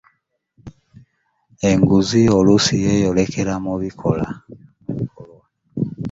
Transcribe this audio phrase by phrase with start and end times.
[1.69, 4.29] enguzi oluusi yeeyolekera mu bikolwa.